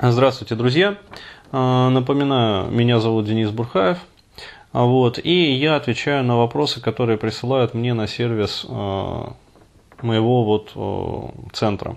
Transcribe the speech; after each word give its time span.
Здравствуйте, 0.00 0.56
друзья. 0.56 0.98
А, 1.52 1.88
напоминаю, 1.88 2.68
меня 2.68 2.98
зовут 2.98 3.26
Денис 3.26 3.50
Бурхаев. 3.50 3.98
А, 4.72 4.82
вот, 4.82 5.20
и 5.22 5.52
я 5.52 5.76
отвечаю 5.76 6.24
на 6.24 6.36
вопросы, 6.36 6.80
которые 6.80 7.16
присылают 7.16 7.74
мне 7.74 7.94
на 7.94 8.08
сервис 8.08 8.66
а, 8.68 9.34
моего 10.02 10.44
вот 10.44 11.52
центра. 11.52 11.96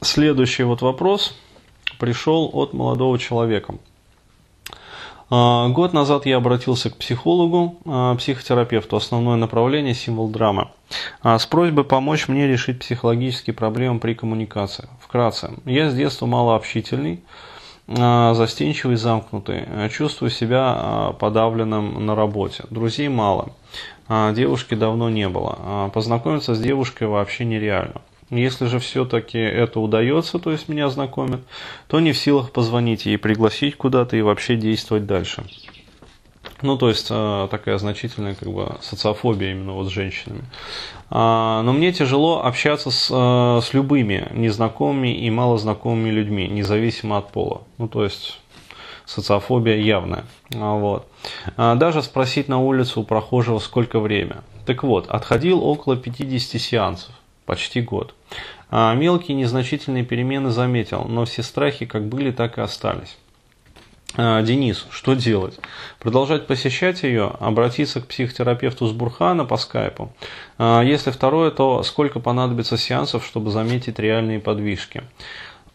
Следующий 0.00 0.64
вот 0.64 0.82
вопрос 0.82 1.36
пришел 2.00 2.50
от 2.52 2.72
молодого 2.72 3.16
человека. 3.16 3.76
Год 5.30 5.92
назад 5.92 6.24
я 6.24 6.38
обратился 6.38 6.88
к 6.88 6.96
психологу, 6.96 7.76
психотерапевту, 8.16 8.96
основное 8.96 9.36
направление– 9.36 9.92
символ 9.94 10.28
драмы, 10.28 10.68
с 11.22 11.44
просьбой 11.44 11.84
помочь 11.84 12.28
мне 12.28 12.46
решить 12.46 12.78
психологические 12.78 13.52
проблемы 13.52 13.98
при 13.98 14.14
коммуникации. 14.14 14.88
Вкратце, 15.02 15.50
я 15.66 15.90
с 15.90 15.94
детства 15.94 16.24
малообщительный, 16.24 17.22
застенчивый, 17.86 18.96
замкнутый, 18.96 19.66
чувствую 19.90 20.30
себя 20.30 21.14
подавленным 21.18 22.06
на 22.06 22.14
работе, 22.14 22.64
друзей 22.70 23.08
мало, 23.08 23.50
девушки 24.08 24.72
давно 24.72 25.10
не 25.10 25.28
было, 25.28 25.90
познакомиться 25.92 26.54
с 26.54 26.58
девушкой 26.58 27.08
вообще 27.08 27.44
нереально. 27.44 28.00
Если 28.30 28.66
же 28.66 28.78
все-таки 28.78 29.38
это 29.38 29.80
удается, 29.80 30.38
то 30.38 30.50
есть 30.50 30.68
меня 30.68 30.90
знакомят, 30.90 31.40
то 31.86 31.98
не 31.98 32.12
в 32.12 32.18
силах 32.18 32.52
позвонить 32.52 33.06
ей, 33.06 33.16
пригласить 33.16 33.76
куда-то 33.76 34.16
и 34.16 34.22
вообще 34.22 34.56
действовать 34.56 35.06
дальше. 35.06 35.44
Ну, 36.60 36.76
то 36.76 36.88
есть 36.88 37.06
э, 37.10 37.48
такая 37.50 37.78
значительная 37.78 38.34
как 38.34 38.50
бы 38.50 38.76
социофобия 38.82 39.52
именно 39.52 39.72
вот 39.72 39.86
с 39.86 39.90
женщинами. 39.90 40.42
А, 41.08 41.62
но 41.62 41.72
мне 41.72 41.92
тяжело 41.92 42.44
общаться 42.44 42.90
с, 42.90 43.08
э, 43.10 43.60
с 43.64 43.72
любыми 43.72 44.28
незнакомыми 44.32 45.14
и 45.14 45.30
малознакомыми 45.30 46.10
людьми, 46.10 46.48
независимо 46.48 47.18
от 47.18 47.30
пола. 47.30 47.62
Ну, 47.78 47.88
то 47.88 48.02
есть 48.02 48.40
социофобия 49.06 49.76
явная. 49.76 50.24
А, 50.54 50.74
вот. 50.74 51.08
А, 51.56 51.76
даже 51.76 52.02
спросить 52.02 52.48
на 52.48 52.58
улицу 52.58 53.02
у 53.02 53.04
прохожего, 53.04 53.60
сколько 53.60 54.00
время. 54.00 54.42
Так 54.66 54.82
вот, 54.82 55.08
отходил 55.08 55.64
около 55.64 55.96
50 55.96 56.60
сеансов 56.60 57.17
почти 57.48 57.80
год. 57.80 58.14
А 58.70 58.94
мелкие 58.94 59.34
незначительные 59.34 60.04
перемены 60.04 60.50
заметил, 60.50 61.06
но 61.08 61.24
все 61.24 61.42
страхи 61.42 61.86
как 61.86 62.06
были, 62.06 62.30
так 62.30 62.58
и 62.58 62.60
остались. 62.60 63.16
А, 64.16 64.42
Денис, 64.42 64.86
что 64.90 65.14
делать? 65.14 65.58
Продолжать 65.98 66.46
посещать 66.46 67.02
ее, 67.02 67.32
обратиться 67.40 68.02
к 68.02 68.06
психотерапевту 68.06 68.86
с 68.86 68.92
Бурхана 68.92 69.46
по 69.46 69.56
скайпу. 69.56 70.12
А, 70.58 70.82
если 70.82 71.10
второе, 71.10 71.50
то 71.50 71.82
сколько 71.82 72.20
понадобится 72.20 72.76
сеансов, 72.76 73.24
чтобы 73.24 73.50
заметить 73.50 73.98
реальные 73.98 74.40
подвижки? 74.40 75.02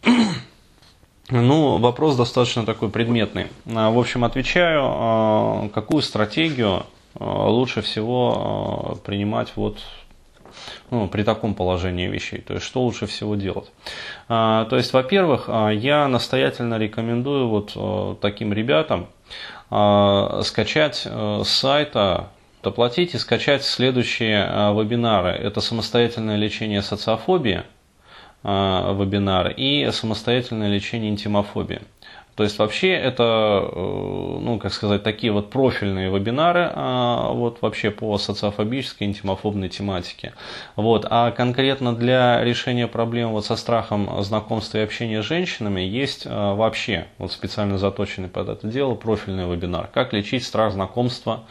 Ну, 1.29 1.77
вопрос 1.77 2.17
достаточно 2.17 2.65
такой 2.65 2.89
предметный. 2.89 3.47
А, 3.65 3.89
в 3.89 3.97
общем, 3.97 4.25
отвечаю, 4.25 5.69
какую 5.73 6.03
стратегию 6.03 6.85
лучше 7.17 7.81
всего 7.81 8.99
принимать 9.05 9.53
вот 9.55 9.79
ну, 10.91 11.07
при 11.07 11.23
таком 11.23 11.55
положении 11.55 12.07
вещей. 12.07 12.41
То 12.41 12.53
есть, 12.53 12.65
что 12.65 12.81
лучше 12.83 13.05
всего 13.05 13.35
делать? 13.35 13.71
А, 14.27 14.65
то 14.65 14.77
есть, 14.77 14.93
во-первых, 14.93 15.45
а, 15.47 15.69
я 15.69 16.07
настоятельно 16.07 16.77
рекомендую 16.77 17.47
вот 17.47 17.73
а, 17.75 18.15
таким 18.21 18.53
ребятам 18.53 19.07
скачать 19.69 21.03
а, 21.05 21.41
с 21.43 21.49
сайта 21.49 22.29
оплатить 22.61 23.13
и 23.13 23.17
скачать 23.17 23.63
следующие 23.63 24.41
вебинары. 24.73 25.31
Это 25.31 25.59
самостоятельное 25.59 26.37
лечение 26.37 26.81
социофобии, 26.81 27.63
вебинар 28.41 29.49
и 29.49 29.89
самостоятельное 29.91 30.69
лечение 30.69 31.09
интимофобии. 31.11 31.81
То 32.35 32.43
есть 32.43 32.57
вообще 32.57 32.91
это, 32.93 33.23
э, 33.23 34.37
ну, 34.41 34.57
как 34.59 34.73
сказать, 34.73 35.03
такие 35.03 35.31
вот 35.31 35.51
профильные 35.51 36.09
вебинары 36.09 36.71
а, 36.73 37.31
вот 37.31 37.61
вообще 37.61 37.91
по 37.91 38.17
социофобической, 38.17 39.05
интимофобной 39.07 39.69
тематике. 39.69 40.33
Вот. 40.75 41.05
А 41.09 41.31
конкретно 41.31 41.95
для 41.95 42.43
решения 42.43 42.87
проблем 42.87 43.29
вот 43.29 43.45
со 43.45 43.55
страхом 43.55 44.23
знакомства 44.23 44.79
и 44.79 44.81
общения 44.81 45.21
с 45.21 45.25
женщинами 45.25 45.81
есть 45.81 46.23
а, 46.25 46.55
вообще 46.55 47.05
вот 47.19 47.31
специально 47.31 47.77
заточенный 47.77 48.29
под 48.29 48.49
это 48.49 48.67
дело 48.67 48.95
профильный 48.95 49.47
вебинар. 49.47 49.87
Как 49.93 50.13
лечить 50.13 50.43
страх 50.43 50.73
знакомства 50.73 51.41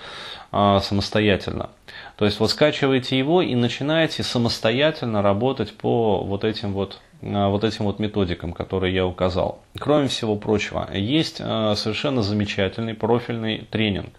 самостоятельно. 0.51 1.71
То 2.17 2.25
есть 2.25 2.41
вот 2.41 2.51
скачиваете 2.51 3.19
его 3.19 3.43
и 3.43 3.55
начинаете 3.55 4.23
самостоятельно 4.23 5.23
работать 5.23 5.73
по 5.75 6.23
вот 6.23 6.45
этим 6.45 6.73
вот 6.73 7.01
Э, 7.23 7.49
вот 7.49 7.65
этим 7.65 7.85
вот 7.85 7.99
методикам, 7.99 8.53
которые 8.53 8.95
я 8.95 9.07
указал. 9.07 9.61
Кроме 9.79 10.09
всего 10.09 10.37
прочего, 10.37 10.89
есть 10.93 11.37
э, 11.41 11.75
совершенно 11.77 12.23
замечательный 12.23 12.95
профильный 12.95 13.67
тренинг. 13.71 14.11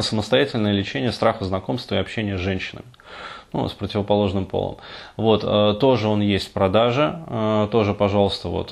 Самостоятельное 0.00 0.72
лечение 0.72 1.12
страха 1.12 1.44
знакомства 1.44 1.94
и 1.94 1.98
общения 1.98 2.36
с 2.36 2.40
женщинами. 2.40 2.86
Ну, 3.52 3.68
с 3.68 3.72
противоположным 3.72 4.46
полом. 4.46 4.78
Вот, 5.16 5.42
тоже 5.80 6.06
он 6.06 6.20
есть 6.20 6.48
в 6.48 6.52
продаже, 6.52 7.18
тоже, 7.72 7.94
пожалуйста, 7.94 8.48
вот, 8.48 8.68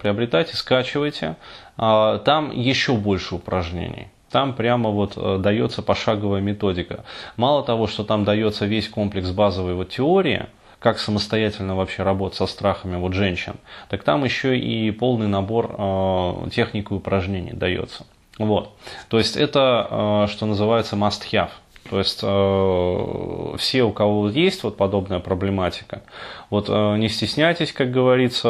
приобретайте, 0.00 0.56
скачивайте. 0.56 1.36
Там 1.76 2.52
еще 2.52 2.94
больше 2.94 3.36
упражнений. 3.36 4.08
Там 4.32 4.54
прямо 4.54 4.90
вот 4.90 5.42
дается 5.42 5.82
пошаговая 5.82 6.40
методика. 6.40 7.04
Мало 7.36 7.62
того, 7.62 7.86
что 7.86 8.02
там 8.02 8.24
дается 8.24 8.66
весь 8.66 8.88
комплекс 8.88 9.30
базовой 9.30 9.74
вот 9.74 9.90
теории, 9.90 10.46
как 10.82 10.98
самостоятельно 10.98 11.76
вообще 11.76 12.02
работать 12.02 12.38
со 12.38 12.46
страхами 12.46 12.96
вот 12.96 13.12
женщин, 13.12 13.54
так 13.88 14.02
там 14.02 14.24
еще 14.24 14.58
и 14.58 14.90
полный 14.90 15.28
набор 15.28 15.76
э, 15.78 16.50
техник 16.52 16.90
и 16.90 16.94
упражнений 16.94 17.52
дается. 17.52 18.04
Вот. 18.38 18.70
То 19.08 19.18
есть 19.18 19.36
это, 19.36 19.86
э, 19.88 20.26
что 20.32 20.46
называется, 20.46 20.96
must 20.96 21.22
have. 21.30 21.50
То 21.92 21.98
есть 21.98 22.20
э, 22.22 23.56
все, 23.58 23.82
у 23.82 23.92
кого 23.92 24.30
есть 24.30 24.64
вот 24.64 24.78
подобная 24.78 25.18
проблематика, 25.18 26.00
вот 26.48 26.70
э, 26.70 26.96
не 26.96 27.10
стесняйтесь, 27.10 27.70
как 27.70 27.90
говорится, 27.90 28.48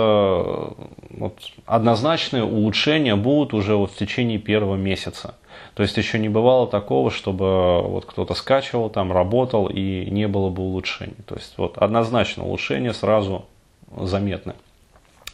вот, 1.10 1.40
однозначные 1.66 2.44
улучшения 2.44 3.16
будут 3.16 3.52
уже 3.52 3.74
вот 3.74 3.90
в 3.90 3.96
течение 3.96 4.38
первого 4.38 4.76
месяца. 4.76 5.34
То 5.74 5.82
есть 5.82 5.96
еще 5.96 6.20
не 6.20 6.28
бывало 6.28 6.68
такого, 6.68 7.10
чтобы 7.10 7.82
вот 7.82 8.04
кто-то 8.04 8.34
скачивал, 8.34 8.90
там 8.90 9.10
работал 9.10 9.66
и 9.66 10.08
не 10.08 10.28
было 10.28 10.48
бы 10.48 10.62
улучшений. 10.62 11.16
То 11.26 11.34
есть 11.34 11.54
вот 11.56 11.78
однозначно 11.78 12.44
улучшения 12.44 12.94
сразу 12.94 13.46
заметны. 13.96 14.54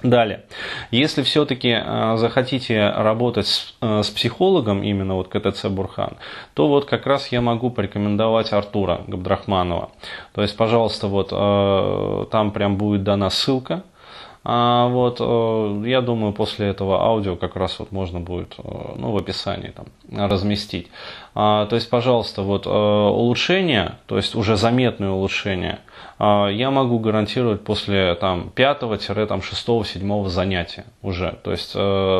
Далее, 0.02 0.44
если 0.92 1.22
все-таки 1.22 1.70
э, 1.70 2.16
захотите 2.18 2.88
работать 2.90 3.48
с, 3.48 3.74
э, 3.80 4.02
с 4.04 4.10
психологом, 4.10 4.84
именно 4.84 5.14
вот 5.14 5.26
КТЦ 5.28 5.66
Бурхан, 5.66 6.12
то 6.54 6.68
вот 6.68 6.84
как 6.84 7.04
раз 7.04 7.32
я 7.32 7.40
могу 7.40 7.70
порекомендовать 7.70 8.52
Артура 8.52 9.00
Габдрахманова. 9.08 9.90
То 10.34 10.42
есть, 10.42 10.56
пожалуйста, 10.56 11.08
вот 11.08 11.30
э, 11.32 12.26
там 12.30 12.52
прям 12.52 12.76
будет 12.76 13.02
дана 13.02 13.28
ссылка, 13.28 13.82
а 14.44 14.88
вот 14.88 15.18
э, 15.20 15.82
я 15.88 16.00
думаю, 16.00 16.32
после 16.32 16.68
этого 16.68 17.02
аудио 17.02 17.36
как 17.36 17.56
раз 17.56 17.78
вот 17.80 17.92
можно 17.92 18.20
будет 18.20 18.54
э, 18.58 18.94
ну, 18.96 19.10
в 19.10 19.16
описании 19.16 19.72
там, 19.72 19.86
разместить. 20.10 20.88
А, 21.34 21.66
то 21.66 21.76
есть, 21.76 21.90
пожалуйста, 21.90 22.42
вот 22.42 22.66
э, 22.66 22.70
улучшение, 22.70 23.96
то 24.06 24.16
есть 24.16 24.34
уже 24.34 24.56
заметные 24.56 25.10
улучшения, 25.10 25.80
я 26.20 26.72
могу 26.72 26.98
гарантировать 26.98 27.62
после 27.62 28.16
там, 28.16 28.50
5-6-7 28.56 30.28
занятия 30.28 30.84
уже. 31.00 31.38
То 31.44 31.52
есть 31.52 31.74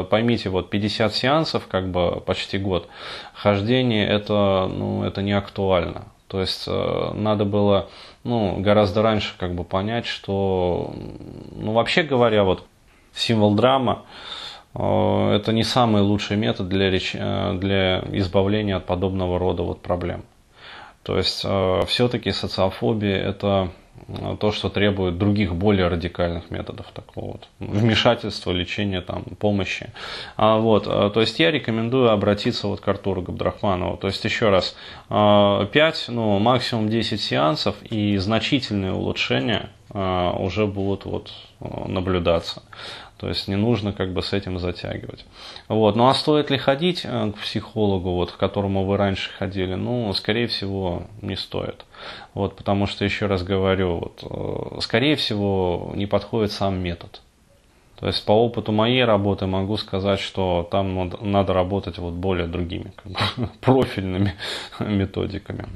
поймите, 0.08 0.50
вот 0.50 0.70
50 0.70 1.12
сеансов, 1.12 1.66
как 1.66 1.90
бы 1.90 2.20
почти 2.24 2.58
год, 2.58 2.86
хождение 3.34 4.06
это, 4.06 4.70
ну, 4.72 5.02
это 5.02 5.20
не 5.20 5.32
актуально. 5.32 6.04
То 6.28 6.40
есть 6.40 6.68
надо 6.68 7.44
было 7.44 7.88
ну, 8.28 8.60
гораздо 8.60 9.02
раньше 9.02 9.34
как 9.38 9.54
бы 9.54 9.64
понять, 9.64 10.06
что, 10.06 10.94
ну, 11.56 11.72
вообще 11.72 12.02
говоря, 12.02 12.44
вот 12.44 12.64
символ 13.12 13.54
драма 13.54 14.04
э, 14.74 15.32
это 15.34 15.52
не 15.52 15.64
самый 15.64 16.02
лучший 16.02 16.36
метод 16.36 16.68
для, 16.68 16.90
реч... 16.90 17.12
Э, 17.14 17.54
для 17.54 18.04
избавления 18.12 18.76
от 18.76 18.86
подобного 18.86 19.38
рода 19.38 19.62
вот 19.62 19.80
проблем. 19.80 20.24
То 21.02 21.16
есть 21.16 21.38
все-таки 21.86 22.32
социофобия 22.32 23.16
это 23.16 23.70
то, 24.40 24.52
что 24.52 24.68
требует 24.68 25.18
других 25.18 25.54
более 25.54 25.88
радикальных 25.88 26.50
методов 26.50 26.86
такого 26.92 27.32
вот 27.32 27.48
вмешательства, 27.58 28.52
лечения, 28.52 29.00
там, 29.00 29.24
помощи. 29.38 29.92
А, 30.36 30.58
вот, 30.58 30.84
а, 30.86 31.10
то 31.10 31.20
есть 31.20 31.38
я 31.38 31.50
рекомендую 31.50 32.10
обратиться 32.10 32.68
вот 32.68 32.80
к 32.80 32.88
Артуру 32.88 33.22
Габдрахманову. 33.22 33.96
То 33.96 34.08
есть 34.08 34.24
еще 34.24 34.50
раз, 34.50 34.76
5, 35.08 35.08
а, 35.10 35.66
ну, 36.08 36.38
максимум 36.38 36.88
10 36.88 37.20
сеансов 37.20 37.76
и 37.82 38.16
значительные 38.16 38.92
улучшения 38.92 39.70
уже 39.90 40.66
будут 40.66 41.06
вот 41.06 41.32
наблюдаться. 41.60 42.62
То 43.18 43.28
есть 43.28 43.48
не 43.48 43.56
нужно 43.56 43.92
как 43.92 44.12
бы 44.12 44.22
с 44.22 44.32
этим 44.32 44.60
затягивать. 44.60 45.26
Вот. 45.66 45.96
Ну 45.96 46.08
а 46.08 46.14
стоит 46.14 46.50
ли 46.50 46.58
ходить 46.58 47.00
э, 47.04 47.32
к 47.32 47.40
психологу, 47.40 48.10
вот, 48.12 48.30
к 48.30 48.36
которому 48.36 48.84
вы 48.84 48.96
раньше 48.96 49.30
ходили? 49.36 49.74
Ну, 49.74 50.12
скорее 50.12 50.46
всего, 50.46 51.02
не 51.20 51.34
стоит. 51.34 51.84
Вот, 52.34 52.54
потому 52.54 52.86
что, 52.86 53.04
еще 53.04 53.26
раз 53.26 53.42
говорю, 53.42 53.96
вот, 53.96 54.22
э, 54.22 54.80
скорее 54.82 55.16
всего, 55.16 55.90
не 55.96 56.06
подходит 56.06 56.52
сам 56.52 56.78
метод. 56.78 57.20
То 57.96 58.06
есть 58.06 58.24
по 58.24 58.30
опыту 58.30 58.70
моей 58.70 59.04
работы 59.04 59.46
могу 59.46 59.76
сказать, 59.78 60.20
что 60.20 60.68
там 60.70 61.10
надо 61.20 61.52
работать 61.52 61.98
вот 61.98 62.14
более 62.14 62.46
другими 62.46 62.92
как 62.94 63.12
бы, 63.12 63.48
профильными 63.60 64.34
методиками. 64.78 65.66